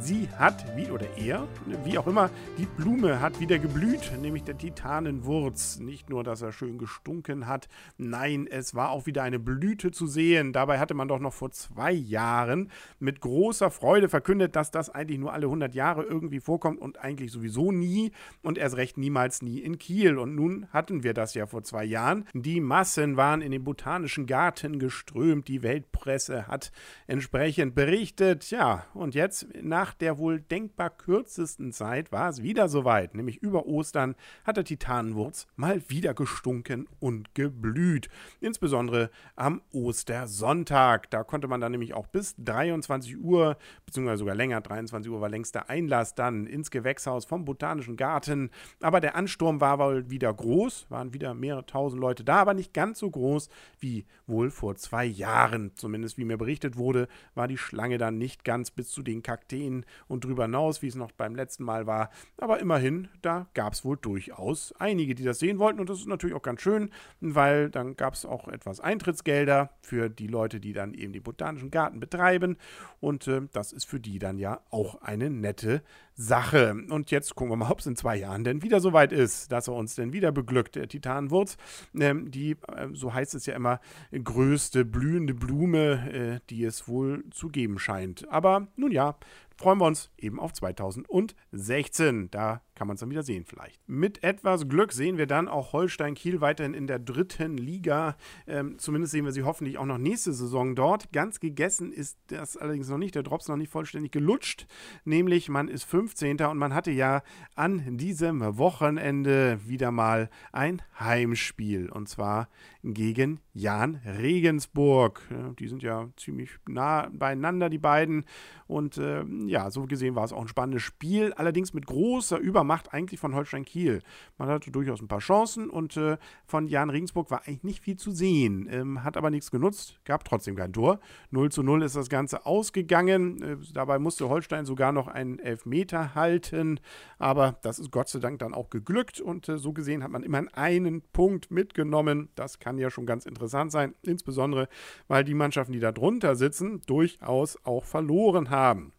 [0.00, 1.46] Sie hat, wie oder er,
[1.84, 5.80] wie auch immer, die Blume hat wieder geblüht, nämlich der Titanenwurz.
[5.80, 10.06] Nicht nur, dass er schön gestunken hat, nein, es war auch wieder eine Blüte zu
[10.06, 10.52] sehen.
[10.52, 12.70] Dabei hatte man doch noch vor zwei Jahren
[13.00, 17.32] mit großer Freude verkündet, dass das eigentlich nur alle 100 Jahre irgendwie vorkommt und eigentlich
[17.32, 20.18] sowieso nie und erst recht niemals nie in Kiel.
[20.18, 22.24] Und nun hatten wir das ja vor zwei Jahren.
[22.34, 26.70] Die Massen waren in den Botanischen Garten geströmt, die Weltpresse hat
[27.06, 28.50] entsprechend berichtet.
[28.50, 33.38] Ja, und jetzt nach nach der wohl denkbar kürzesten Zeit war es wieder soweit, nämlich
[33.38, 38.10] über Ostern hat der Titanenwurz mal wieder gestunken und geblüht.
[38.42, 41.08] Insbesondere am Ostersonntag.
[41.08, 45.30] Da konnte man dann nämlich auch bis 23 Uhr, beziehungsweise sogar länger, 23 Uhr war
[45.30, 48.50] längster Einlass dann ins Gewächshaus vom Botanischen Garten.
[48.82, 52.74] Aber der Ansturm war wohl wieder groß, waren wieder mehrere tausend Leute da, aber nicht
[52.74, 53.48] ganz so groß
[53.80, 55.72] wie wohl vor zwei Jahren.
[55.76, 59.67] Zumindest wie mir berichtet wurde, war die Schlange dann nicht ganz bis zu den Kakteen
[60.06, 62.10] und drüber hinaus, wie es noch beim letzten Mal war.
[62.38, 65.80] Aber immerhin, da gab es wohl durchaus einige, die das sehen wollten.
[65.80, 70.08] Und das ist natürlich auch ganz schön, weil dann gab es auch etwas Eintrittsgelder für
[70.08, 72.56] die Leute, die dann eben den Botanischen Garten betreiben.
[73.00, 75.82] Und äh, das ist für die dann ja auch eine nette
[76.14, 76.74] Sache.
[76.90, 79.68] Und jetzt gucken wir mal, ob es in zwei Jahren denn wieder soweit ist, dass
[79.68, 81.56] er uns denn wieder beglückt, der Titanwurz.
[81.94, 83.80] Ähm, die, äh, so heißt es ja immer,
[84.12, 88.28] größte blühende Blume, äh, die es wohl zu geben scheint.
[88.30, 89.16] Aber nun ja,
[89.58, 92.30] freuen wir uns eben auf 2016.
[92.30, 93.80] Da kann man es dann wieder sehen vielleicht.
[93.88, 98.16] Mit etwas Glück sehen wir dann auch Holstein Kiel weiterhin in der dritten Liga.
[98.46, 101.12] Ähm, zumindest sehen wir sie hoffentlich auch noch nächste Saison dort.
[101.12, 103.16] Ganz gegessen ist das allerdings noch nicht.
[103.16, 104.68] Der Drops noch nicht vollständig gelutscht.
[105.04, 106.40] Nämlich man ist 15.
[106.42, 107.22] und man hatte ja
[107.56, 111.90] an diesem Wochenende wieder mal ein Heimspiel.
[111.90, 112.48] Und zwar
[112.84, 115.22] gegen Jan Regensburg.
[115.58, 118.24] Die sind ja ziemlich nah beieinander, die beiden.
[118.68, 121.32] Und äh, ja, so gesehen war es auch ein spannendes Spiel.
[121.32, 124.02] Allerdings mit großer Übermacht Macht eigentlich von Holstein Kiel.
[124.36, 127.96] Man hatte durchaus ein paar Chancen und äh, von Jan Regensburg war eigentlich nicht viel
[127.96, 128.68] zu sehen.
[128.70, 131.00] Ähm, hat aber nichts genutzt, gab trotzdem kein Tor.
[131.30, 133.42] 0 zu 0 ist das Ganze ausgegangen.
[133.42, 136.78] Äh, dabei musste Holstein sogar noch einen Elfmeter halten.
[137.18, 140.22] Aber das ist Gott sei Dank dann auch geglückt und äh, so gesehen hat man
[140.22, 142.28] immerhin einen Punkt mitgenommen.
[142.34, 144.68] Das kann ja schon ganz interessant sein, insbesondere
[145.06, 148.92] weil die Mannschaften, die da drunter sitzen, durchaus auch verloren haben.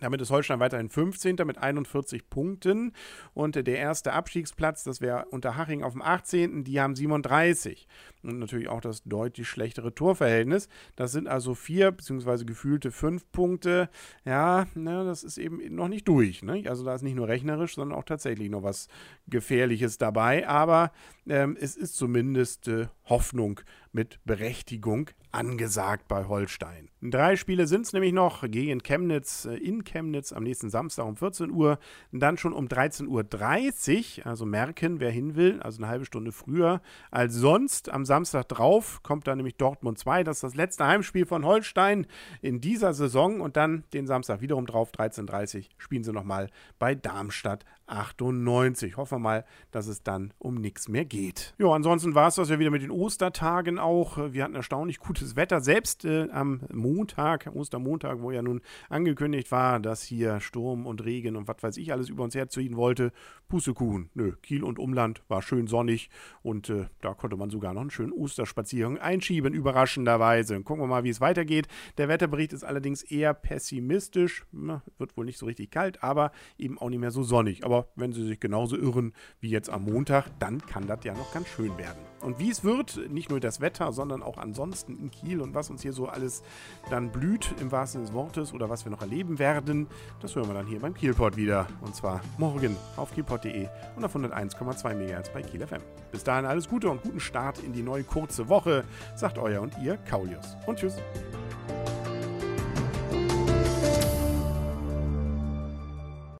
[0.00, 1.36] Damit ist Holstein weiterhin 15.
[1.44, 2.92] mit 41 Punkten.
[3.34, 6.64] Und der erste Abstiegsplatz, das wäre Unterhaching auf dem 18.
[6.64, 7.88] Die haben 37.
[8.22, 10.68] Und natürlich auch das deutlich schlechtere Torverhältnis.
[10.96, 13.88] Das sind also vier, beziehungsweise gefühlte fünf Punkte.
[14.24, 16.42] Ja, ne, das ist eben noch nicht durch.
[16.42, 16.64] Ne?
[16.66, 18.88] Also da ist nicht nur rechnerisch, sondern auch tatsächlich noch was
[19.28, 20.46] Gefährliches dabei.
[20.48, 20.92] Aber
[21.28, 23.60] ähm, es ist zumindest äh, Hoffnung
[23.92, 26.88] mit Berechtigung angesagt bei Holstein.
[27.02, 31.16] Drei Spiele sind es nämlich noch gegen Chemnitz äh, in Chemnitz am nächsten Samstag um
[31.16, 31.78] 14 Uhr,
[32.10, 36.80] dann schon um 13.30 Uhr, also merken, wer hin will, also eine halbe Stunde früher
[37.10, 37.90] als sonst.
[37.90, 42.06] Am Samstag drauf kommt dann nämlich Dortmund 2, das ist das letzte Heimspiel von Holstein
[42.40, 46.94] in dieser Saison und dann den Samstag wiederum drauf, 13.30 Uhr, spielen sie nochmal bei
[46.94, 48.96] Darmstadt 98.
[48.96, 51.54] Hoffen wir mal, dass es dann um nichts mehr geht.
[51.58, 54.32] Ja, ansonsten war es das ja wieder mit den Ostertagen auch.
[54.32, 55.60] Wir hatten erstaunlich gutes Wetter.
[55.60, 61.36] Selbst äh, am Montag, Ostermontag, wo ja nun angekündigt war, dass hier Sturm und Regen
[61.36, 63.12] und was weiß ich alles über uns herziehen wollte.
[63.48, 64.10] Pustekuchen.
[64.14, 66.10] Nö, Kiel und Umland war schön sonnig
[66.42, 70.60] und äh, da konnte man sogar noch einen schönen Osterspaziergang einschieben, überraschenderweise.
[70.62, 71.68] Gucken wir mal, wie es weitergeht.
[71.98, 74.44] Der Wetterbericht ist allerdings eher pessimistisch.
[74.50, 77.64] Na, wird wohl nicht so richtig kalt, aber eben auch nicht mehr so sonnig.
[77.64, 81.12] Aber aber wenn sie sich genauso irren wie jetzt am Montag, dann kann das ja
[81.12, 81.98] noch ganz schön werden.
[82.26, 85.70] Und wie es wird, nicht nur das Wetter, sondern auch ansonsten in Kiel und was
[85.70, 86.42] uns hier so alles
[86.90, 89.86] dann blüht, im wahrsten des Wortes, oder was wir noch erleben werden,
[90.20, 91.68] das hören wir dann hier beim Kielport wieder.
[91.82, 95.82] Und zwar morgen auf kielport.de und auf 101,2 MHz bei Kiel FM.
[96.10, 98.82] Bis dahin alles Gute und guten Start in die neue kurze Woche,
[99.14, 100.56] sagt euer und ihr Kaulius.
[100.66, 100.96] Und tschüss.